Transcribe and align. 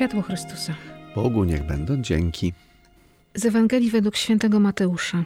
Światło 0.00 0.22
Chrystusa. 0.22 0.74
Bogu 1.14 1.44
niech 1.44 1.66
będą 1.66 2.02
dzięki. 2.02 2.52
Z 3.34 3.46
Ewangelii 3.46 3.90
według 3.90 4.16
świętego 4.16 4.60
Mateusza. 4.60 5.24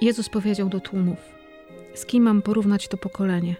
Jezus 0.00 0.28
powiedział 0.28 0.68
do 0.68 0.80
tłumów: 0.80 1.18
Z 1.94 2.06
kim 2.06 2.22
mam 2.22 2.42
porównać 2.42 2.88
to 2.88 2.96
pokolenie? 2.96 3.56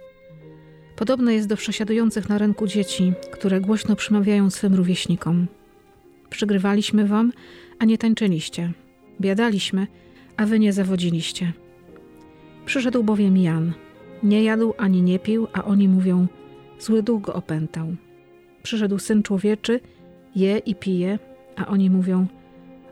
Podobne 0.97 1.35
jest 1.35 1.49
do 1.49 1.57
przesiadujących 1.57 2.29
na 2.29 2.39
rynku 2.39 2.67
dzieci, 2.67 3.13
które 3.33 3.61
głośno 3.61 3.97
przemawiają 3.97 4.51
swym 4.51 4.75
rówieśnikom. 4.75 5.47
Przygrywaliśmy 6.31 7.07
wam, 7.07 7.33
a 7.79 7.85
nie 7.85 7.99
tańczyliście. 7.99 8.73
Biadaliśmy, 9.21 9.87
a 10.37 10.47
wy 10.47 10.59
nie 10.59 10.73
zawodziliście. 10.73 11.53
Przyszedł 12.67 13.03
bowiem 13.03 13.37
Jan. 13.37 13.73
Nie 14.23 14.45
jadł 14.45 14.75
ani 14.79 15.03
nie 15.03 15.19
pił, 15.19 15.49
a 15.53 15.65
oni 15.65 15.89
mówią: 15.89 16.27
Zły 16.79 17.03
duch 17.03 17.23
go 17.23 17.35
opętał. 17.35 17.97
Przyszedł 18.65 18.99
syn 18.99 19.23
człowieczy, 19.23 19.81
je 20.37 20.59
i 20.59 20.75
pije, 20.75 21.19
a 21.57 21.67
oni 21.67 21.91
mówią: 21.91 22.27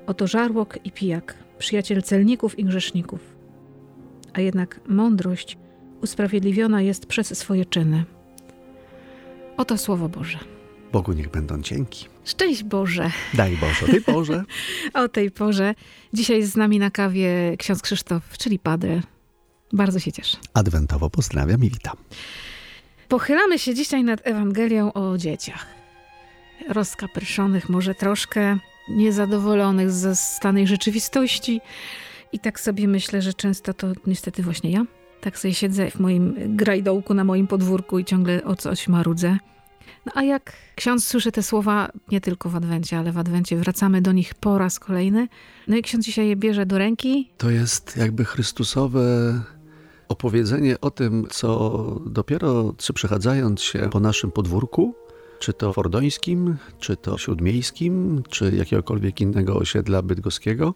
Oto 0.06 0.26
żarłok 0.26 0.78
i 0.84 0.92
pijak, 0.92 1.34
przyjaciel 1.58 2.02
celników 2.02 2.58
i 2.58 2.64
grzeszników. 2.64 3.20
A 4.32 4.40
jednak 4.40 4.80
mądrość 4.88 5.58
usprawiedliwiona 6.02 6.82
jest 6.82 7.06
przez 7.06 7.38
swoje 7.38 7.64
czyny. 7.64 8.04
Oto 9.56 9.78
słowo 9.78 10.08
Boże. 10.08 10.38
Bogu 10.92 11.12
niech 11.12 11.30
będą 11.30 11.62
dzięki. 11.62 12.06
Szczęść 12.24 12.64
Boże. 12.64 13.10
Daj 13.34 13.56
Boże, 13.56 13.86
Ty 13.86 14.00
Boże. 14.00 14.44
o 14.94 15.08
tej 15.08 15.30
porze. 15.30 15.74
Dzisiaj 16.12 16.42
z 16.42 16.56
nami 16.56 16.78
na 16.78 16.90
kawie 16.90 17.56
ksiądz 17.58 17.82
Krzysztof, 17.82 18.38
czyli 18.38 18.58
Padre. 18.58 19.00
Bardzo 19.72 19.98
się 19.98 20.12
cieszę. 20.12 20.36
Adwentowo 20.54 21.10
pozdrawiam 21.10 21.64
i 21.64 21.70
witam. 21.70 21.96
Pochylamy 23.12 23.58
się 23.58 23.74
dzisiaj 23.74 24.04
nad 24.04 24.20
Ewangelią 24.26 24.92
o 24.92 25.18
dzieciach. 25.18 25.66
Rozkapryszonych, 26.68 27.68
może 27.68 27.94
troszkę 27.94 28.58
niezadowolonych 28.88 29.90
ze 29.90 30.16
stanej 30.16 30.66
rzeczywistości. 30.66 31.60
I 32.32 32.38
tak 32.38 32.60
sobie 32.60 32.88
myślę, 32.88 33.22
że 33.22 33.34
często 33.34 33.74
to 33.74 33.92
niestety 34.06 34.42
właśnie 34.42 34.70
ja. 34.70 34.84
Tak 35.20 35.38
sobie 35.38 35.54
siedzę 35.54 35.90
w 35.90 36.00
moim 36.00 36.56
grajdołku 36.56 37.14
na 37.14 37.24
moim 37.24 37.46
podwórku 37.46 37.98
i 37.98 38.04
ciągle 38.04 38.44
o 38.44 38.56
coś 38.56 38.88
marudzę. 38.88 39.38
No 40.06 40.12
a 40.14 40.22
jak 40.22 40.52
ksiądz 40.74 41.04
słyszy 41.06 41.32
te 41.32 41.42
słowa, 41.42 41.88
nie 42.10 42.20
tylko 42.20 42.48
w 42.48 42.56
Adwencie, 42.56 42.98
ale 42.98 43.12
w 43.12 43.18
Adwencie 43.18 43.56
wracamy 43.56 44.02
do 44.02 44.12
nich 44.12 44.34
po 44.34 44.58
raz 44.58 44.78
kolejny. 44.78 45.28
No 45.68 45.76
i 45.76 45.82
ksiądz 45.82 46.04
dzisiaj 46.04 46.28
je 46.28 46.36
bierze 46.36 46.66
do 46.66 46.78
ręki. 46.78 47.30
To 47.38 47.50
jest 47.50 47.96
jakby 47.96 48.24
Chrystusowe 48.24 49.00
opowiedzenie 50.12 50.80
o 50.80 50.90
tym, 50.90 51.26
co 51.30 52.00
dopiero 52.06 52.74
czy 52.76 52.92
przechadzając 52.92 53.60
się 53.60 53.88
po 53.92 54.00
naszym 54.00 54.30
podwórku, 54.30 54.94
czy 55.38 55.52
to 55.52 55.72
fordońskim, 55.72 56.56
czy 56.78 56.96
to 56.96 57.18
śródmiejskim, 57.18 58.22
czy 58.28 58.56
jakiegokolwiek 58.56 59.20
innego 59.20 59.56
osiedla 59.56 60.02
bydgoskiego, 60.02 60.74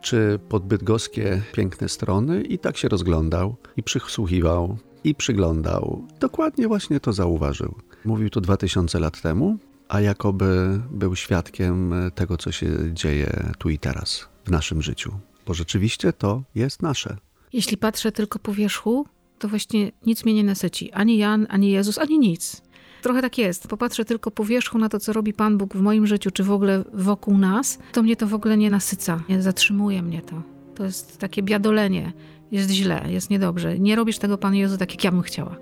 czy 0.00 0.38
podbydgoskie 0.48 1.42
piękne 1.52 1.88
strony 1.88 2.42
i 2.42 2.58
tak 2.58 2.76
się 2.76 2.88
rozglądał 2.88 3.56
i 3.76 3.82
przysłuchiwał 3.82 4.76
i 5.04 5.14
przyglądał. 5.14 6.06
Dokładnie 6.20 6.68
właśnie 6.68 7.00
to 7.00 7.12
zauważył. 7.12 7.74
Mówił 8.04 8.30
to 8.30 8.40
dwa 8.40 8.56
tysiące 8.56 9.00
lat 9.00 9.22
temu, 9.22 9.58
a 9.88 10.00
jakoby 10.00 10.80
był 10.90 11.16
świadkiem 11.16 11.94
tego, 12.14 12.36
co 12.36 12.52
się 12.52 12.68
dzieje 12.92 13.54
tu 13.58 13.70
i 13.70 13.78
teraz 13.78 14.28
w 14.44 14.50
naszym 14.50 14.82
życiu. 14.82 15.12
Bo 15.46 15.54
rzeczywiście 15.54 16.12
to 16.12 16.42
jest 16.54 16.82
nasze. 16.82 17.16
Jeśli 17.52 17.76
patrzę 17.76 18.12
tylko 18.12 18.38
po 18.38 18.54
wierzchu, 18.54 19.06
to 19.38 19.48
właśnie 19.48 19.92
nic 20.06 20.24
mnie 20.24 20.34
nie 20.34 20.44
nasyci. 20.44 20.92
Ani 20.92 21.18
Jan, 21.18 21.46
ani 21.50 21.70
Jezus, 21.70 21.98
ani 21.98 22.18
nic. 22.18 22.62
Trochę 23.02 23.22
tak 23.22 23.38
jest. 23.38 23.68
Popatrzę 23.68 24.04
tylko 24.04 24.30
po 24.30 24.44
wierzchu 24.44 24.78
na 24.78 24.88
to, 24.88 25.00
co 25.00 25.12
robi 25.12 25.32
Pan 25.32 25.58
Bóg 25.58 25.74
w 25.74 25.80
moim 25.80 26.06
życiu, 26.06 26.30
czy 26.30 26.44
w 26.44 26.50
ogóle 26.50 26.84
wokół 26.92 27.38
nas, 27.38 27.78
to 27.92 28.02
mnie 28.02 28.16
to 28.16 28.26
w 28.26 28.34
ogóle 28.34 28.56
nie 28.56 28.70
nasyca. 28.70 29.22
Nie 29.28 29.42
zatrzymuje 29.42 30.02
mnie 30.02 30.22
to. 30.22 30.42
To 30.74 30.84
jest 30.84 31.18
takie 31.18 31.42
biadolenie. 31.42 32.12
Jest 32.52 32.70
źle, 32.70 33.04
jest 33.08 33.30
niedobrze. 33.30 33.78
Nie 33.78 33.96
robisz 33.96 34.18
tego, 34.18 34.38
Panie 34.38 34.60
Jezu, 34.60 34.78
tak 34.78 34.90
jak 34.90 35.04
ja 35.04 35.12
bym 35.12 35.22
chciała. 35.22 35.56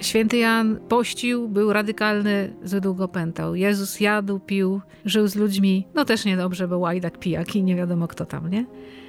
Święty 0.00 0.36
Jan 0.36 0.80
pościł, 0.88 1.48
był 1.48 1.72
radykalny, 1.72 2.56
za 2.64 2.80
długo 2.80 3.08
pętał. 3.08 3.54
Jezus 3.54 4.00
jadł, 4.00 4.38
pił, 4.38 4.80
żył 5.04 5.28
z 5.28 5.36
ludźmi. 5.36 5.86
No 5.94 6.04
też 6.04 6.24
niedobrze, 6.24 6.68
bo 6.68 6.78
łajdak, 6.78 7.18
pijak 7.18 7.56
i 7.56 7.62
nie 7.62 7.76
wiadomo 7.76 8.08
kto 8.08 8.26
tam, 8.26 8.50
nie? 8.50 8.66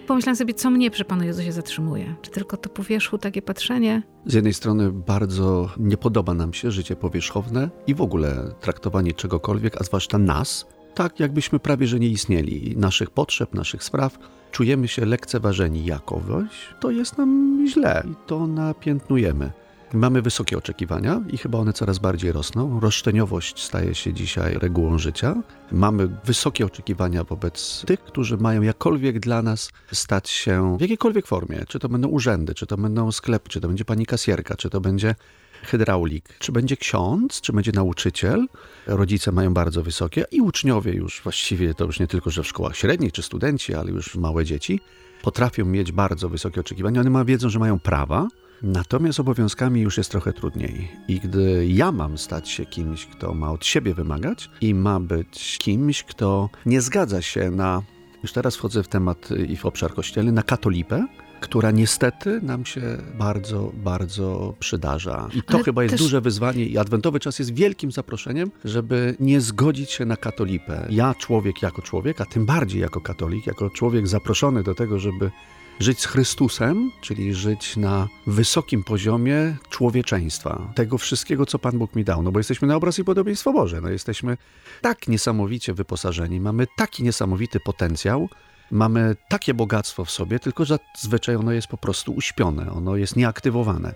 Pomyślałam 0.07 0.35
sobie, 0.35 0.53
co 0.53 0.69
mnie 0.69 0.91
przy 0.91 1.06
Panu 1.06 1.24
Jezusie 1.24 1.51
zatrzymuje. 1.51 2.16
Czy 2.22 2.31
tylko 2.31 2.57
to 2.57 2.69
po 2.69 2.84
wierzchu 2.84 3.18
takie 3.18 3.41
patrzenie? 3.41 4.03
Z 4.25 4.34
jednej 4.34 4.53
strony 4.53 4.91
bardzo 4.91 5.69
nie 5.78 5.97
podoba 5.97 6.34
nam 6.34 6.53
się 6.53 6.72
życie 6.72 6.96
powierzchowne 6.96 7.69
i 7.88 7.96
w 7.96 8.01
ogóle 8.01 8.51
traktowanie 8.59 9.13
czegokolwiek, 9.13 9.81
a 9.81 9.84
zwłaszcza 9.84 10.18
nas, 10.18 10.68
tak 10.94 11.19
jakbyśmy 11.19 11.59
prawie 11.59 11.88
że 11.88 12.00
nie 12.00 12.07
istnieli. 12.07 12.74
Naszych 12.78 13.09
potrzeb, 13.09 13.53
naszych 13.53 13.84
spraw. 13.84 14.18
Czujemy 14.51 14.88
się 14.88 15.06
lekceważeni 15.06 15.85
jakoś, 15.85 16.68
to 16.80 16.91
jest 16.91 17.18
nam 17.18 17.63
źle 17.68 18.03
i 18.12 18.13
to 18.28 18.47
napiętnujemy. 18.47 19.51
Mamy 19.94 20.22
wysokie 20.22 20.57
oczekiwania 20.57 21.22
i 21.29 21.38
chyba 21.38 21.57
one 21.57 21.74
coraz 21.74 22.00
bardziej 22.00 22.31
rosną. 22.31 22.79
Roszczeniowość 22.79 23.63
staje 23.63 23.96
się 23.96 24.13
dzisiaj 24.13 24.53
regułą 24.53 24.97
życia. 24.97 25.35
Mamy 25.72 26.07
wysokie 26.25 26.66
oczekiwania 26.66 27.24
wobec 27.24 27.84
tych, 27.88 28.03
którzy 28.03 28.38
mają 28.38 28.62
jakkolwiek 28.62 29.19
dla 29.19 29.41
nas 29.41 29.72
stać 29.91 30.30
się 30.30 30.78
w 30.78 30.81
jakiejkolwiek 30.81 31.28
formie. 31.28 31.66
Czy 31.68 31.80
to 31.80 31.90
będą 31.90 32.07
urzędy, 32.07 32.53
czy 32.53 32.68
to 32.68 32.78
będą 32.78 33.12
sklepy, 33.12 33.50
czy 33.50 33.62
to 33.62 33.68
będzie 33.68 33.85
pani 33.85 34.06
kasjerka, 34.06 34.56
czy 34.56 34.69
to 34.69 34.81
będzie 34.81 35.16
hydraulik, 35.63 36.30
czy 36.40 36.51
będzie 36.51 36.78
ksiądz, 36.78 37.41
czy 37.41 37.53
będzie 37.53 37.72
nauczyciel. 37.72 38.47
Rodzice 38.88 39.31
mają 39.31 39.53
bardzo 39.53 39.84
wysokie 39.84 40.25
i 40.31 40.41
uczniowie 40.41 40.94
już 40.94 41.22
właściwie 41.24 41.74
to 41.74 41.85
już 41.85 42.00
nie 42.00 42.07
tylko, 42.07 42.30
że 42.30 42.44
w 42.44 42.47
szkołach 42.47 42.75
średnich, 42.75 43.12
czy 43.12 43.22
studenci, 43.22 43.74
ale 43.75 43.91
już 43.91 44.16
małe 44.16 44.46
dzieci 44.46 44.80
potrafią 45.22 45.66
mieć 45.66 45.91
bardzo 45.91 46.30
wysokie 46.30 46.62
oczekiwania. 46.62 47.01
One 47.01 47.09
ma, 47.09 47.25
wiedzą, 47.25 47.50
że 47.50 47.59
mają 47.59 47.80
prawa, 47.80 48.28
Natomiast 48.63 49.19
obowiązkami 49.19 49.81
już 49.81 49.97
jest 49.97 50.11
trochę 50.11 50.33
trudniej. 50.33 50.91
I 51.07 51.19
gdy 51.19 51.67
ja 51.67 51.91
mam 51.91 52.17
stać 52.17 52.49
się 52.49 52.66
kimś, 52.66 53.05
kto 53.05 53.33
ma 53.33 53.51
od 53.51 53.66
siebie 53.66 53.94
wymagać 53.94 54.49
i 54.61 54.75
ma 54.75 54.99
być 54.99 55.57
kimś, 55.57 56.03
kto 56.03 56.49
nie 56.66 56.81
zgadza 56.81 57.21
się 57.21 57.51
na, 57.51 57.81
już 58.23 58.33
teraz 58.33 58.55
wchodzę 58.55 58.83
w 58.83 58.88
temat 58.88 59.29
i 59.47 59.57
w 59.57 59.66
obszar 59.66 59.94
kościelny, 59.94 60.31
na 60.31 60.44
katolipę, 60.44 61.07
która 61.41 61.71
niestety 61.71 62.41
nam 62.41 62.66
się 62.66 62.81
bardzo, 63.17 63.71
bardzo 63.75 64.53
przydarza. 64.59 65.29
I 65.33 65.44
to 65.44 65.53
Ale 65.53 65.63
chyba 65.63 65.83
jest 65.83 65.94
też... 65.94 66.01
duże 66.01 66.21
wyzwanie 66.21 66.66
i 66.66 66.77
adwentowy 66.77 67.19
czas 67.19 67.39
jest 67.39 67.53
wielkim 67.53 67.91
zaproszeniem, 67.91 68.51
żeby 68.66 69.16
nie 69.19 69.41
zgodzić 69.41 69.91
się 69.91 70.05
na 70.05 70.17
katolipę. 70.17 70.88
Ja, 70.89 71.16
człowiek 71.16 71.61
jako 71.61 71.81
człowiek, 71.81 72.21
a 72.21 72.25
tym 72.25 72.45
bardziej 72.45 72.81
jako 72.81 73.01
katolik, 73.01 73.47
jako 73.47 73.69
człowiek 73.69 74.07
zaproszony 74.07 74.63
do 74.63 74.75
tego, 74.75 75.00
żeby 75.00 75.31
żyć 75.79 75.99
z 75.99 76.05
Chrystusem, 76.05 76.91
czyli 77.01 77.33
żyć 77.33 77.77
na 77.77 78.07
wysokim 78.27 78.83
poziomie 78.83 79.55
człowieczeństwa, 79.69 80.71
tego 80.75 80.97
wszystkiego, 80.97 81.45
co 81.45 81.59
Pan 81.59 81.77
Bóg 81.77 81.95
mi 81.95 82.03
dał. 82.03 82.23
No 82.23 82.31
bo 82.31 82.39
jesteśmy 82.39 82.67
na 82.67 82.75
obraz 82.75 82.99
i 82.99 83.03
podobieństwo 83.03 83.53
Boże. 83.53 83.81
No 83.81 83.89
jesteśmy 83.89 84.37
tak 84.81 85.07
niesamowicie 85.07 85.73
wyposażeni, 85.73 86.39
mamy 86.39 86.67
taki 86.77 87.03
niesamowity 87.03 87.59
potencjał, 87.59 88.29
mamy 88.71 89.15
takie 89.29 89.53
bogactwo 89.53 90.05
w 90.05 90.11
sobie, 90.11 90.39
tylko 90.39 90.65
że 90.65 90.79
zazwyczaj 91.01 91.35
ono 91.35 91.51
jest 91.51 91.67
po 91.67 91.77
prostu 91.77 92.13
uśpione, 92.13 92.71
ono 92.71 92.95
jest 92.95 93.15
nieaktywowane. 93.15 93.93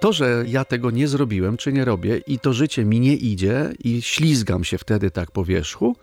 To, 0.00 0.12
że 0.12 0.44
ja 0.46 0.64
tego 0.64 0.90
nie 0.90 1.08
zrobiłem, 1.08 1.56
czy 1.56 1.72
nie 1.72 1.84
robię 1.84 2.18
i 2.26 2.38
to 2.38 2.52
życie 2.52 2.84
mi 2.84 3.00
nie 3.00 3.14
idzie 3.14 3.72
i 3.84 4.02
ślizgam 4.02 4.64
się 4.64 4.78
wtedy 4.78 5.10
tak 5.10 5.30
po 5.30 5.44
wierzchu, 5.44 5.96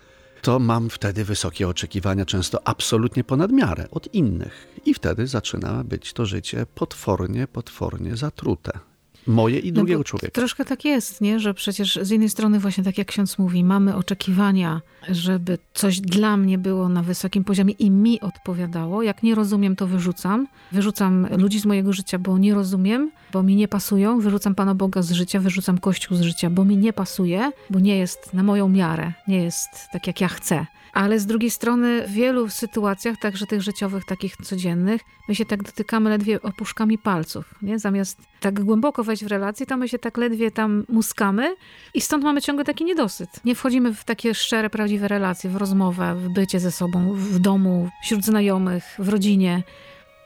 to 0.45 0.59
mam 0.59 0.89
wtedy 0.89 1.25
wysokie 1.25 1.67
oczekiwania, 1.67 2.25
często 2.25 2.67
absolutnie 2.67 3.23
ponad 3.23 3.51
miarę 3.51 3.87
od 3.91 4.13
innych. 4.13 4.67
I 4.85 4.93
wtedy 4.93 5.27
zaczyna 5.27 5.83
być 5.83 6.13
to 6.13 6.25
życie 6.25 6.65
potwornie, 6.75 7.47
potwornie 7.47 8.17
zatrute. 8.17 8.79
Moje 9.27 9.59
i 9.59 9.73
drugiego 9.73 9.99
no 9.99 10.03
człowieka. 10.03 10.31
Troszkę 10.31 10.65
tak 10.65 10.85
jest, 10.85 11.21
nie? 11.21 11.39
że 11.39 11.53
przecież 11.53 11.99
z 12.01 12.09
jednej 12.09 12.29
strony 12.29 12.59
właśnie 12.59 12.83
tak 12.83 12.97
jak 12.97 13.07
ksiądz 13.07 13.37
mówi, 13.37 13.63
mamy 13.63 13.95
oczekiwania, 13.95 14.81
żeby 15.09 15.57
coś 15.73 15.99
dla 15.99 16.37
mnie 16.37 16.57
było 16.57 16.89
na 16.89 17.03
wysokim 17.03 17.43
poziomie 17.43 17.73
i 17.79 17.91
mi 17.91 18.21
odpowiadało. 18.21 19.03
Jak 19.03 19.23
nie 19.23 19.35
rozumiem, 19.35 19.75
to 19.75 19.87
wyrzucam. 19.87 20.47
Wyrzucam 20.71 21.27
ludzi 21.37 21.59
z 21.59 21.65
mojego 21.65 21.93
życia, 21.93 22.19
bo 22.19 22.37
nie 22.37 22.53
rozumiem, 22.53 23.11
bo 23.33 23.43
mi 23.43 23.55
nie 23.55 23.67
pasują. 23.67 24.19
Wyrzucam 24.19 24.55
Pana 24.55 24.75
Boga 24.75 25.01
z 25.01 25.11
życia, 25.11 25.39
wyrzucam 25.39 25.77
Kościół 25.77 26.17
z 26.17 26.21
życia, 26.21 26.49
bo 26.49 26.65
mi 26.65 26.77
nie 26.77 26.93
pasuje, 26.93 27.51
bo 27.69 27.79
nie 27.79 27.97
jest 27.97 28.33
na 28.33 28.43
moją 28.43 28.69
miarę, 28.69 29.13
nie 29.27 29.43
jest 29.43 29.69
tak 29.91 30.07
jak 30.07 30.21
ja 30.21 30.27
chcę 30.27 30.65
ale 30.95 31.19
z 31.19 31.25
drugiej 31.25 31.51
strony 31.51 32.07
w 32.07 32.11
wielu 32.11 32.49
sytuacjach, 32.49 33.17
także 33.17 33.45
tych 33.45 33.61
życiowych, 33.61 34.05
takich 34.05 34.37
codziennych, 34.37 35.01
my 35.27 35.35
się 35.35 35.45
tak 35.45 35.63
dotykamy 35.63 36.09
ledwie 36.09 36.41
opuszkami 36.41 36.97
palców, 36.97 37.55
nie? 37.61 37.79
Zamiast 37.79 38.19
tak 38.39 38.63
głęboko 38.63 39.03
wejść 39.03 39.23
w 39.23 39.27
relację, 39.27 39.65
to 39.65 39.77
my 39.77 39.89
się 39.89 39.99
tak 39.99 40.17
ledwie 40.17 40.51
tam 40.51 40.85
muskamy 40.89 41.55
i 41.93 42.01
stąd 42.01 42.23
mamy 42.23 42.41
ciągle 42.41 42.65
taki 42.65 42.85
niedosyt. 42.85 43.29
Nie 43.45 43.55
wchodzimy 43.55 43.93
w 43.93 44.03
takie 44.03 44.33
szczere, 44.33 44.69
prawdziwe 44.69 45.07
relacje, 45.07 45.49
w 45.49 45.55
rozmowę, 45.55 46.15
w 46.15 46.29
bycie 46.29 46.59
ze 46.59 46.71
sobą, 46.71 47.13
w 47.13 47.39
domu, 47.39 47.89
wśród 48.03 48.25
znajomych, 48.25 48.83
w 48.99 49.09
rodzinie. 49.09 49.63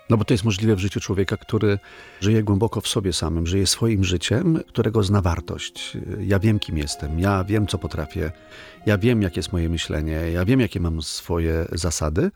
No 0.10 0.18
bo 0.18 0.26
to 0.26 0.34
jest 0.34 0.44
możliwe 0.44 0.76
w 0.76 0.80
życiu 0.80 1.00
człowieka, 1.00 1.38
który 1.38 1.80
żyje 2.22 2.44
głęboko 2.44 2.82
w 2.82 2.88
sobie 2.88 3.14
samym, 3.14 3.48
żyje 3.48 3.68
swoim 3.68 4.04
życiem, 4.04 4.60
którego 4.68 5.04
zna 5.04 5.22
wartość. 5.22 5.98
Ja 6.20 6.40
wiem, 6.40 6.60
kim 6.60 6.78
jestem, 6.78 7.20
ja 7.20 7.44
wiem, 7.44 7.68
co 7.68 7.78
potrafię, 7.78 8.32
ja 8.86 8.98
wiem, 8.98 9.22
jakie 9.22 9.40
jest 9.40 9.54
moje 9.54 9.70
myślenie, 9.70 10.12
ja 10.12 10.46
wiem, 10.46 10.60
jakie 10.60 10.80
mam 10.80 11.02
swoje 11.02 11.66
zasady. 11.72 12.32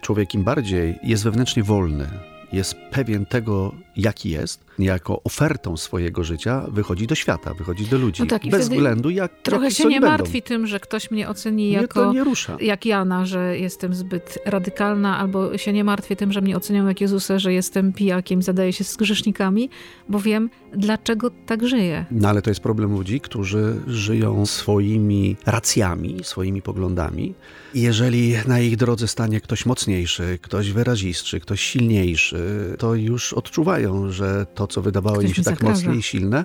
Człowiek 0.00 0.34
im 0.34 0.44
bardziej 0.44 0.98
jest 1.02 1.24
wewnętrznie 1.24 1.62
wolny, 1.62 2.08
jest 2.52 2.74
pewien 2.90 3.26
tego, 3.26 3.74
jaki 3.96 4.30
jest, 4.30 4.65
niejako 4.78 5.20
ofertą 5.24 5.76
swojego 5.76 6.24
życia 6.24 6.64
wychodzi 6.68 7.06
do 7.06 7.14
świata, 7.14 7.54
wychodzi 7.54 7.86
do 7.86 7.98
ludzi. 7.98 8.22
No 8.22 8.28
tak, 8.28 8.44
i 8.44 8.50
bez 8.50 8.68
względu 8.68 9.10
jak 9.10 9.42
Trochę 9.42 9.70
się 9.70 9.84
nie 9.84 10.00
będą. 10.00 10.08
martwi 10.08 10.42
tym, 10.42 10.66
że 10.66 10.80
ktoś 10.80 11.10
mnie 11.10 11.28
oceni 11.28 11.64
Mnie 11.64 11.72
jako 11.72 12.00
to 12.04 12.12
nie 12.12 12.24
rusza. 12.24 12.56
jak 12.60 12.86
Jana, 12.86 13.26
że 13.26 13.58
jestem 13.58 13.94
zbyt 13.94 14.38
radykalna, 14.44 15.18
albo 15.18 15.58
się 15.58 15.72
nie 15.72 15.84
martwię 15.84 16.16
tym, 16.16 16.32
że 16.32 16.40
mnie 16.40 16.56
ocenią 16.56 16.88
jak 16.88 17.00
Jezusa, 17.00 17.38
że 17.38 17.52
jestem 17.52 17.92
pijakiem, 17.92 18.42
zadaję 18.42 18.72
się 18.72 18.84
z 18.84 18.96
grzesznikami, 18.96 19.70
bo 20.08 20.20
wiem, 20.20 20.50
dlaczego 20.76 21.30
tak 21.46 21.66
żyję. 21.68 22.06
No 22.10 22.28
ale 22.28 22.42
to 22.42 22.50
jest 22.50 22.60
problem 22.60 22.92
ludzi, 22.92 23.20
którzy 23.20 23.74
żyją 23.86 24.46
swoimi 24.46 25.36
racjami, 25.46 26.16
swoimi 26.22 26.62
poglądami. 26.62 27.34
Jeżeli 27.74 28.34
na 28.48 28.60
ich 28.60 28.76
drodze 28.76 29.08
stanie 29.08 29.40
ktoś 29.40 29.66
mocniejszy, 29.66 30.38
ktoś 30.42 30.72
wyrazistszy, 30.72 31.40
ktoś 31.40 31.60
silniejszy, 31.60 32.36
to 32.78 32.94
już 32.94 33.32
odczuwają, 33.32 34.10
że 34.12 34.46
to, 34.54 34.65
co 34.66 34.82
wydawało 34.82 35.16
Ktoś 35.16 35.28
im 35.28 35.34
się 35.34 35.42
tak 35.42 35.54
zagraża. 35.54 35.86
mocne 35.86 35.96
i 35.96 36.02
silne, 36.02 36.44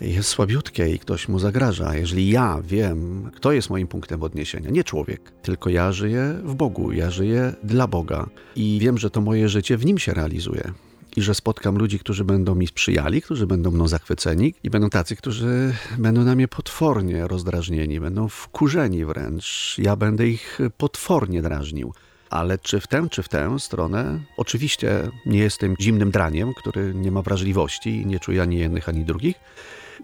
jest 0.00 0.28
słabiutkie 0.28 0.88
i 0.88 0.98
ktoś 0.98 1.28
mu 1.28 1.38
zagraża. 1.38 1.94
Jeżeli 1.96 2.30
ja 2.30 2.62
wiem, 2.64 3.30
kto 3.34 3.52
jest 3.52 3.70
moim 3.70 3.86
punktem 3.86 4.22
odniesienia, 4.22 4.70
nie 4.70 4.84
człowiek, 4.84 5.32
tylko 5.42 5.70
ja 5.70 5.92
żyję 5.92 6.34
w 6.44 6.54
Bogu, 6.54 6.92
ja 6.92 7.10
żyję 7.10 7.52
dla 7.62 7.86
Boga 7.86 8.26
i 8.56 8.78
wiem, 8.80 8.98
że 8.98 9.10
to 9.10 9.20
moje 9.20 9.48
życie 9.48 9.76
w 9.76 9.86
nim 9.86 9.98
się 9.98 10.14
realizuje. 10.14 10.72
I 11.16 11.22
że 11.22 11.34
spotkam 11.34 11.78
ludzi, 11.78 11.98
którzy 11.98 12.24
będą 12.24 12.54
mi 12.54 12.66
sprzyjali, 12.66 13.22
którzy 13.22 13.46
będą 13.46 13.70
mną 13.70 13.88
zachwyceni, 13.88 14.54
i 14.64 14.70
będą 14.70 14.90
tacy, 14.90 15.16
którzy 15.16 15.74
będą 15.98 16.24
na 16.24 16.34
mnie 16.34 16.48
potwornie 16.48 17.28
rozdrażnieni, 17.28 18.00
będą 18.00 18.28
wkurzeni 18.28 19.04
wręcz. 19.04 19.76
Ja 19.78 19.96
będę 19.96 20.28
ich 20.28 20.58
potwornie 20.76 21.42
drażnił. 21.42 21.92
Ale 22.30 22.58
czy 22.58 22.80
w 22.80 22.86
tę, 22.86 23.06
czy 23.10 23.22
w 23.22 23.28
tę 23.28 23.58
stronę? 23.58 24.20
Oczywiście 24.36 25.10
nie 25.26 25.38
jestem 25.38 25.74
zimnym 25.80 26.10
draniem, 26.10 26.54
który 26.54 26.94
nie 26.94 27.10
ma 27.10 27.22
wrażliwości 27.22 27.90
i 27.90 28.06
nie 28.06 28.20
czuje 28.20 28.42
ani 28.42 28.58
jednych, 28.58 28.88
ani 28.88 29.04
drugich. 29.04 29.36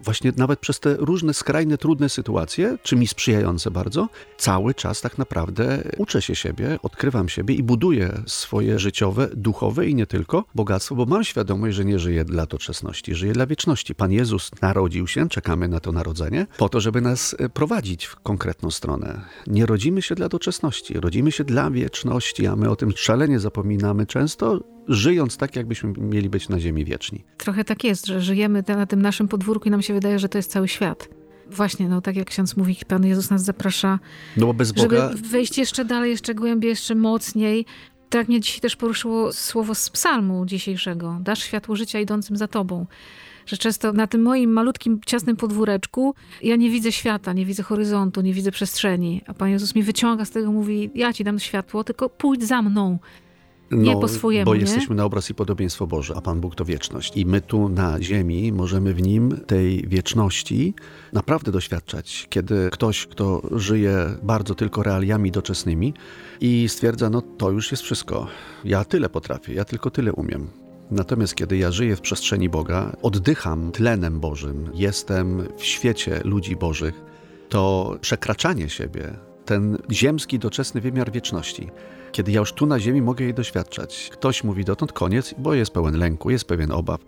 Właśnie 0.01 0.31
nawet 0.37 0.59
przez 0.59 0.79
te 0.79 0.95
różne 0.97 1.33
skrajne, 1.33 1.77
trudne 1.77 2.09
sytuacje, 2.09 2.77
czy 2.83 2.95
mi 2.95 3.07
sprzyjające 3.07 3.71
bardzo, 3.71 4.09
cały 4.37 4.73
czas 4.73 5.01
tak 5.01 5.17
naprawdę 5.17 5.83
uczę 5.97 6.21
się 6.21 6.35
siebie, 6.35 6.79
odkrywam 6.83 7.29
siebie 7.29 7.55
i 7.55 7.63
buduję 7.63 8.21
swoje 8.27 8.79
życiowe, 8.79 9.29
duchowe 9.35 9.87
i 9.87 9.95
nie 9.95 10.07
tylko 10.07 10.45
bogactwo, 10.55 10.95
bo 10.95 11.05
mam 11.05 11.23
świadomość, 11.23 11.75
że 11.75 11.85
nie 11.85 11.99
żyję 11.99 12.25
dla 12.25 12.45
doczesności, 12.45 13.15
żyję 13.15 13.33
dla 13.33 13.47
wieczności. 13.47 13.95
Pan 13.95 14.11
Jezus 14.11 14.51
narodził 14.61 15.07
się, 15.07 15.29
czekamy 15.29 15.67
na 15.67 15.79
to 15.79 15.91
narodzenie, 15.91 16.47
po 16.57 16.69
to, 16.69 16.79
żeby 16.79 17.01
nas 17.01 17.35
e, 17.39 17.49
prowadzić 17.49 18.05
w 18.05 18.15
konkretną 18.15 18.71
stronę. 18.71 19.21
Nie 19.47 19.65
rodzimy 19.65 20.01
się 20.01 20.15
dla 20.15 20.29
doczesności, 20.29 20.99
rodzimy 20.99 21.31
się 21.31 21.43
dla 21.43 21.71
wieczności, 21.71 22.47
a 22.47 22.55
my 22.55 22.69
o 22.69 22.75
tym 22.75 22.91
szalenie 22.95 23.39
zapominamy 23.39 24.05
często, 24.05 24.59
żyjąc 24.87 25.37
tak, 25.37 25.55
jakbyśmy 25.55 25.93
mieli 25.97 26.29
być 26.29 26.49
na 26.49 26.59
ziemi 26.59 26.85
wieczni. 26.85 27.23
Trochę 27.37 27.63
tak 27.63 27.83
jest, 27.83 28.05
że 28.05 28.21
żyjemy 28.21 28.63
na 28.67 28.85
tym 28.85 29.01
naszym 29.01 29.27
podwórku 29.27 29.67
i 29.67 29.71
nam 29.71 29.81
się 29.81 29.93
wydaje, 29.93 30.19
że 30.19 30.29
to 30.29 30.37
jest 30.37 30.51
cały 30.51 30.67
świat. 30.67 31.09
Właśnie, 31.51 31.89
no 31.89 32.01
tak 32.01 32.15
jak 32.15 32.27
ksiądz 32.27 32.57
mówi, 32.57 32.77
Pan 32.87 33.05
Jezus 33.05 33.29
nas 33.29 33.43
zaprasza, 33.43 33.99
No 34.37 34.45
bo 34.45 34.53
bez 34.53 34.71
Boga 34.71 35.09
żeby 35.09 35.27
wejść 35.27 35.57
jeszcze 35.57 35.85
dalej, 35.85 36.11
jeszcze 36.11 36.35
głębiej, 36.35 36.69
jeszcze 36.69 36.95
mocniej. 36.95 37.65
Tak 38.09 38.27
mnie 38.27 38.39
dzisiaj 38.39 38.59
też 38.61 38.75
poruszyło 38.75 39.33
słowo 39.33 39.75
z 39.75 39.89
psalmu 39.89 40.45
dzisiejszego. 40.45 41.17
Dasz 41.21 41.43
światło 41.43 41.75
życia 41.75 41.99
idącym 41.99 42.37
za 42.37 42.47
tobą. 42.47 42.85
Że 43.45 43.57
często 43.57 43.93
na 43.93 44.07
tym 44.07 44.21
moim 44.21 44.51
malutkim, 44.51 44.99
ciasnym 45.05 45.35
podwóreczku 45.35 46.15
ja 46.43 46.55
nie 46.55 46.69
widzę 46.69 46.91
świata, 46.91 47.33
nie 47.33 47.45
widzę 47.45 47.63
horyzontu, 47.63 48.21
nie 48.21 48.33
widzę 48.33 48.51
przestrzeni. 48.51 49.21
A 49.27 49.33
Pan 49.33 49.49
Jezus 49.49 49.75
mi 49.75 49.83
wyciąga 49.83 50.25
z 50.25 50.31
tego, 50.31 50.51
mówi, 50.51 50.91
ja 50.95 51.13
ci 51.13 51.23
dam 51.23 51.39
światło, 51.39 51.83
tylko 51.83 52.09
pójdź 52.09 52.43
za 52.43 52.61
mną. 52.61 52.99
Nie 53.71 53.93
po 53.93 54.07
swojemu, 54.07 54.45
Bo 54.45 54.55
nie? 54.55 54.61
jesteśmy 54.61 54.95
na 54.95 55.05
obraz 55.05 55.29
i 55.29 55.33
podobieństwo 55.33 55.87
Boże, 55.87 56.13
a 56.17 56.21
Pan 56.21 56.41
Bóg 56.41 56.55
to 56.55 56.65
wieczność. 56.65 57.17
I 57.17 57.25
my 57.25 57.41
tu 57.41 57.69
na 57.69 58.01
ziemi 58.01 58.51
możemy 58.51 58.93
w 58.93 59.01
Nim 59.01 59.37
tej 59.47 59.87
wieczności 59.87 60.73
naprawdę 61.13 61.51
doświadczać. 61.51 62.27
Kiedy 62.29 62.69
ktoś, 62.71 63.07
kto 63.07 63.41
żyje 63.51 63.97
bardzo 64.23 64.55
tylko 64.55 64.83
realiami 64.83 65.31
doczesnymi 65.31 65.93
i 66.41 66.69
stwierdza, 66.69 67.09
no 67.09 67.21
to 67.21 67.51
już 67.51 67.71
jest 67.71 67.83
wszystko. 67.83 68.27
Ja 68.65 68.85
tyle 68.85 69.09
potrafię, 69.09 69.53
ja 69.53 69.65
tylko 69.65 69.89
tyle 69.89 70.13
umiem. 70.13 70.47
Natomiast 70.91 71.35
kiedy 71.35 71.57
ja 71.57 71.71
żyję 71.71 71.95
w 71.95 72.01
przestrzeni 72.01 72.49
Boga, 72.49 72.95
oddycham 73.01 73.71
tlenem 73.71 74.19
Bożym, 74.19 74.69
jestem 74.73 75.43
w 75.57 75.63
świecie 75.63 76.21
ludzi 76.23 76.55
Bożych, 76.55 77.01
to 77.49 77.95
przekraczanie 78.01 78.69
siebie, 78.69 79.13
ten 79.45 79.77
ziemski, 79.91 80.39
doczesny 80.39 80.81
wymiar 80.81 81.11
wieczności, 81.11 81.69
kiedy 82.11 82.31
ja 82.31 82.39
już 82.39 82.53
tu 82.53 82.65
na 82.65 82.79
ziemi 82.79 83.01
mogę 83.01 83.25
jej 83.25 83.33
doświadczać. 83.33 84.09
Ktoś 84.13 84.43
mówi 84.43 84.65
dotąd 84.65 84.93
koniec, 84.93 85.35
bo 85.37 85.53
jest 85.53 85.71
pełen 85.71 85.97
lęku, 85.97 86.29
jest 86.29 86.45
pewien 86.45 86.71
obaw, 86.71 87.01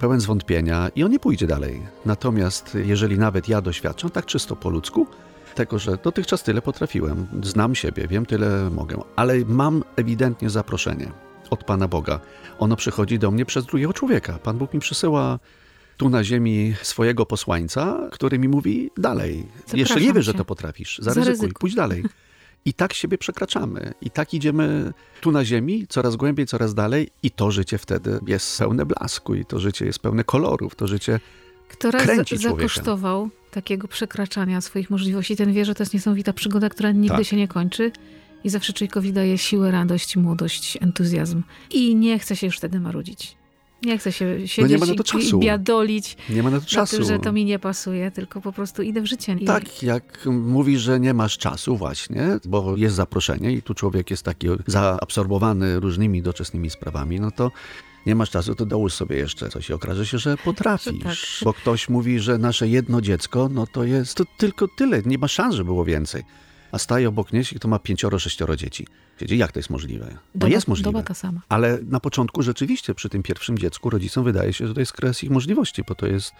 pełen 0.00 0.20
zwątpienia 0.20 0.88
i 0.96 1.04
on 1.04 1.10
nie 1.10 1.18
pójdzie 1.18 1.46
dalej. 1.46 1.82
Natomiast 2.04 2.78
jeżeli 2.84 3.18
nawet 3.18 3.48
ja 3.48 3.60
doświadczam 3.60 4.10
tak 4.10 4.26
czysto 4.26 4.56
po 4.56 4.70
ludzku, 4.70 5.06
tego, 5.54 5.78
że 5.78 5.98
dotychczas 6.02 6.42
tyle 6.42 6.62
potrafiłem, 6.62 7.26
znam 7.42 7.74
siebie, 7.74 8.08
wiem 8.08 8.26
tyle 8.26 8.70
mogę, 8.70 9.02
ale 9.16 9.34
mam 9.46 9.84
ewidentnie 9.96 10.50
zaproszenie 10.50 11.12
od 11.50 11.64
Pana 11.64 11.88
Boga. 11.88 12.20
Ono 12.58 12.76
przychodzi 12.76 13.18
do 13.18 13.30
mnie 13.30 13.44
przez 13.44 13.66
drugiego 13.66 13.92
człowieka. 13.92 14.38
Pan 14.42 14.58
Bóg 14.58 14.74
mi 14.74 14.80
przysyła 14.80 15.38
tu 15.96 16.08
na 16.08 16.24
ziemi 16.24 16.74
swojego 16.82 17.26
posłańca, 17.26 18.08
który 18.12 18.38
mi 18.38 18.48
mówi 18.48 18.90
dalej. 18.96 19.36
Jeszcze 19.36 19.76
nie 19.76 19.84
Zapraszam 19.84 20.14
wiesz, 20.14 20.24
że 20.26 20.34
to 20.34 20.44
potrafisz. 20.44 20.98
Zaryzykuj, 21.02 21.24
Zaryzykuj. 21.24 21.52
pójdź 21.60 21.74
dalej. 21.74 22.04
I 22.64 22.74
tak 22.74 22.92
siebie 22.92 23.18
przekraczamy. 23.18 23.94
I 24.00 24.10
tak 24.10 24.34
idziemy 24.34 24.92
tu 25.20 25.30
na 25.32 25.44
ziemi, 25.44 25.86
coraz 25.88 26.16
głębiej, 26.16 26.46
coraz 26.46 26.74
dalej. 26.74 27.08
I 27.22 27.30
to 27.30 27.50
życie 27.50 27.78
wtedy 27.78 28.18
jest 28.26 28.58
pełne 28.58 28.86
blasku, 28.86 29.34
i 29.34 29.44
to 29.44 29.58
życie 29.60 29.86
jest 29.86 29.98
pełne 29.98 30.24
kolorów, 30.24 30.74
to 30.74 30.86
życie 30.86 31.20
Kto 31.68 31.90
raz 31.90 32.02
Kręci 32.02 32.38
człowieka. 32.38 32.56
zakosztował 32.68 33.28
takiego 33.50 33.88
przekraczania 33.88 34.60
swoich 34.60 34.90
możliwości, 34.90 35.36
ten 35.36 35.52
wie, 35.52 35.64
że 35.64 35.74
to 35.74 35.82
jest 35.82 35.94
niesamowita 35.94 36.32
przygoda, 36.32 36.68
która 36.68 36.92
nigdy 36.92 37.16
Tak. 37.16 37.26
się 37.26 37.36
nie 37.36 37.48
kończy 37.48 37.92
i 38.44 38.50
zawsze 38.50 38.72
człowiekowi 38.72 39.12
daje 39.12 39.38
siłę, 39.38 39.70
radość, 39.70 40.16
młodość, 40.16 40.78
entuzjazm. 40.80 41.42
I 41.70 41.96
nie 41.96 42.18
chce 42.18 42.36
się 42.36 42.46
już 42.46 42.56
wtedy 42.56 42.80
marudzić. 42.80 43.36
Nie 43.82 43.98
chce 43.98 44.12
się 44.12 44.48
siedzieć 44.48 44.80
ma 44.80 44.86
na 44.86 44.94
to 44.94 45.02
i- 45.02 45.04
czasu. 45.04 45.36
i 45.38 45.40
biadolić 45.40 46.16
nie 46.30 46.42
ma 46.42 46.50
na 46.50 46.56
to 46.56 46.62
na 46.62 46.68
czasu. 46.68 46.96
tym, 46.96 47.04
że 47.06 47.18
to 47.18 47.32
mi 47.32 47.44
nie 47.44 47.58
pasuje, 47.58 48.10
tylko 48.10 48.40
po 48.40 48.52
prostu 48.52 48.82
idę 48.82 49.00
w 49.00 49.06
życie. 49.06 49.36
I 49.40 49.44
Tak, 49.44 49.82
jak 49.82 50.26
mówisz, 50.26 50.80
że 50.80 51.00
nie 51.00 51.14
masz 51.14 51.38
czasu 51.38 51.76
właśnie, 51.76 52.26
bo 52.44 52.76
jest 52.76 52.94
zaproszenie 52.96 53.52
i 53.52 53.62
tu 53.62 53.74
człowiek 53.74 54.10
jest 54.10 54.22
taki 54.22 54.48
zaabsorbowany 54.66 55.80
różnymi 55.80 56.22
doczesnymi 56.22 56.70
sprawami, 56.70 57.20
no 57.20 57.30
to 57.30 57.50
nie 58.06 58.14
masz 58.14 58.30
czasu, 58.30 58.54
to 58.54 58.66
dołóż 58.66 58.92
sobie 58.92 59.16
jeszcze 59.16 59.48
coś 59.48 59.68
i 59.68 59.72
okaże 59.72 60.06
się, 60.06 60.18
że 60.18 60.36
potrafisz. 60.36 61.02
tak. 61.02 61.14
Bo 61.44 61.52
ktoś 61.54 61.88
mówi, 61.88 62.20
że 62.20 62.38
nasze 62.38 62.68
jedno 62.68 63.00
dziecko, 63.00 63.48
no 63.52 63.66
to 63.66 63.84
jest 63.84 64.14
to 64.14 64.24
tylko 64.36 64.68
tyle, 64.68 65.02
nie 65.06 65.18
ma 65.18 65.28
szans, 65.28 65.54
że 65.54 65.64
było 65.64 65.84
więcej. 65.84 66.22
A 66.76 66.78
staje 66.78 67.08
obok 67.08 67.32
niej, 67.32 67.44
kto 67.44 67.68
ma 67.68 67.78
pięcioro, 67.78 68.18
sześcioro 68.18 68.56
dzieci. 68.56 68.86
Siedzi, 69.20 69.38
jak 69.38 69.52
to 69.52 69.58
jest 69.58 69.70
możliwe? 69.70 70.06
No 70.12 70.20
doba, 70.34 70.48
jest 70.52 70.68
możliwe. 70.68 70.92
doba 70.92 71.02
ta 71.02 71.14
sama. 71.14 71.40
Ale 71.48 71.78
na 71.82 72.00
początku 72.00 72.42
rzeczywiście 72.42 72.94
przy 72.94 73.08
tym 73.08 73.22
pierwszym 73.22 73.58
dziecku 73.58 73.90
rodzicom 73.90 74.24
wydaje 74.24 74.52
się, 74.52 74.66
że 74.66 74.74
to 74.74 74.80
jest 74.80 74.92
kres 74.92 75.24
ich 75.24 75.30
możliwości, 75.30 75.82
bo 75.88 75.94
to 75.94 76.06
jest 76.06 76.32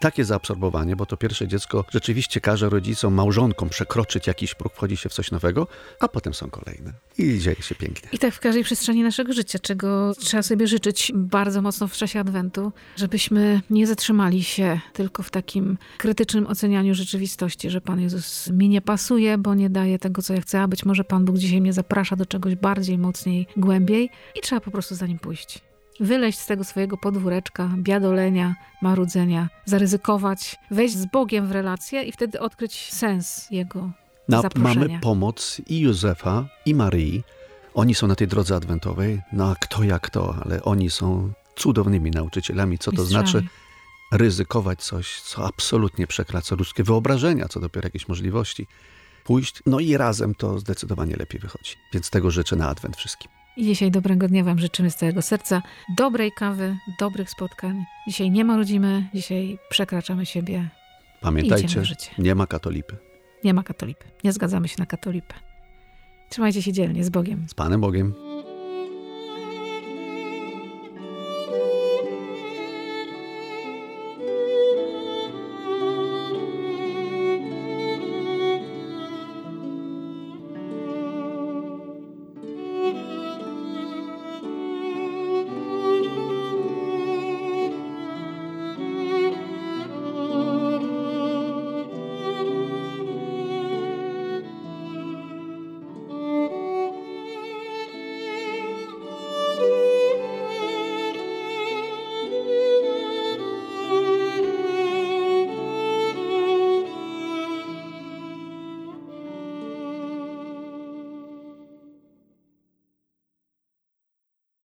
takie 0.00 0.24
zaabsorbowanie, 0.24 0.96
bo 0.96 1.06
to 1.06 1.16
pierwsze 1.16 1.48
dziecko 1.48 1.84
rzeczywiście 1.90 2.40
każe 2.40 2.68
rodzicom, 2.68 3.14
małżonkom 3.14 3.68
przekroczyć 3.68 4.26
jakiś 4.26 4.54
próg, 4.54 4.74
wchodzi 4.74 4.96
się 4.96 5.08
w 5.08 5.12
coś 5.12 5.30
nowego, 5.30 5.66
a 6.00 6.08
potem 6.08 6.34
są 6.34 6.50
kolejne. 6.50 6.92
I 7.18 7.38
dzieje 7.38 7.62
się 7.62 7.74
pięknie. 7.74 8.08
I 8.12 8.18
tak 8.18 8.34
w 8.34 8.40
każdej 8.40 8.64
przestrzeni 8.64 9.02
naszego 9.02 9.32
życia, 9.32 9.58
czego 9.58 10.14
trzeba 10.18 10.42
sobie 10.42 10.66
życzyć 10.66 11.12
bardzo 11.14 11.62
mocno 11.62 11.88
w 11.88 11.92
czasie 11.92 12.20
Adwentu, 12.20 12.72
żebyśmy 12.96 13.60
nie 13.70 13.86
zatrzymali 13.86 14.44
się 14.44 14.80
tylko 14.92 15.22
w 15.22 15.30
takim 15.30 15.78
krytycznym 15.98 16.46
ocenianiu 16.46 16.94
rzeczywistości, 16.94 17.70
że 17.70 17.80
Pan 17.80 18.00
Jezus 18.00 18.48
mi 18.50 18.68
nie 18.68 18.80
pasuje, 18.80 19.38
bo 19.38 19.54
nie 19.54 19.70
daje 19.70 19.98
tego, 19.98 20.22
co 20.22 20.34
ja 20.34 20.40
chcę, 20.40 20.60
a 20.60 20.68
być 20.68 20.84
może 20.84 21.04
Pan 21.04 21.24
Bóg 21.24 21.38
dzisiaj 21.38 21.60
mnie 21.60 21.72
zaprasza 21.72 22.16
do 22.16 22.26
czegoś 22.26 22.54
bardziej, 22.54 22.98
mocniej, 22.98 23.46
głębiej 23.56 24.10
i 24.34 24.40
trzeba 24.40 24.60
po 24.60 24.70
prostu 24.70 24.94
za 24.94 25.06
nim 25.06 25.18
pójść. 25.18 25.69
Wyleźć 26.00 26.38
z 26.38 26.46
tego 26.46 26.64
swojego 26.64 26.96
podwóreczka, 26.96 27.70
biadolenia, 27.76 28.54
marudzenia, 28.82 29.48
zaryzykować, 29.64 30.56
wejść 30.70 30.94
z 30.96 31.06
Bogiem 31.06 31.46
w 31.46 31.52
relację 31.52 32.02
i 32.02 32.12
wtedy 32.12 32.40
odkryć 32.40 32.92
sens 32.92 33.46
Jego 33.50 33.90
zaproszenia. 34.28 34.74
mamy 34.74 35.00
pomoc 35.00 35.60
i 35.66 35.80
Józefa, 35.80 36.48
i 36.66 36.74
Maryi. 36.74 37.22
Oni 37.74 37.94
są 37.94 38.06
na 38.06 38.14
tej 38.14 38.28
drodze 38.28 38.56
adwentowej. 38.56 39.20
No 39.32 39.50
a 39.50 39.54
kto 39.54 39.82
jak 39.82 40.10
to, 40.10 40.36
ale 40.44 40.62
oni 40.62 40.90
są 40.90 41.32
cudownymi 41.56 42.10
nauczycielami, 42.10 42.78
co 42.78 42.92
to 42.92 43.02
Mistrzami. 43.02 43.28
znaczy 43.28 43.46
ryzykować 44.12 44.82
coś, 44.82 45.20
co 45.20 45.46
absolutnie 45.46 46.06
przekracza 46.06 46.56
ludzkie 46.56 46.84
wyobrażenia, 46.84 47.48
co 47.48 47.60
dopiero 47.60 47.86
jakieś 47.86 48.08
możliwości. 48.08 48.66
Pójść, 49.24 49.62
no 49.66 49.80
i 49.80 49.96
razem 49.96 50.34
to 50.34 50.58
zdecydowanie 50.58 51.16
lepiej 51.16 51.40
wychodzi. 51.40 51.74
Więc 51.92 52.10
tego 52.10 52.30
życzę 52.30 52.56
na 52.56 52.68
adwent 52.68 52.96
wszystkim. 52.96 53.30
I 53.60 53.64
dzisiaj 53.64 53.90
dobrego 53.90 54.28
dnia 54.28 54.44
Wam 54.44 54.58
życzymy 54.58 54.90
z 54.90 54.96
całego 54.96 55.22
serca. 55.22 55.62
Dobrej 55.96 56.32
kawy, 56.32 56.76
dobrych 56.98 57.30
spotkań. 57.30 57.84
Dzisiaj 58.08 58.30
nie 58.30 58.44
marudzimy, 58.44 59.08
dzisiaj 59.14 59.58
przekraczamy 59.68 60.26
siebie. 60.26 60.68
Pamiętajcie, 61.20 61.82
nie 62.18 62.34
ma 62.34 62.46
katolipy. 62.46 62.96
Nie 63.44 63.54
ma 63.54 63.62
katolipy. 63.62 64.04
Nie 64.24 64.32
zgadzamy 64.32 64.68
się 64.68 64.76
na 64.78 64.86
katolipę. 64.86 65.34
Trzymajcie 66.28 66.62
się 66.62 66.72
dzielnie, 66.72 67.04
z 67.04 67.10
Bogiem. 67.10 67.46
Z 67.48 67.54
Panem 67.54 67.80
Bogiem. 67.80 68.14